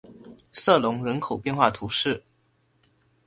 [0.51, 2.23] 瑟隆人口变化图示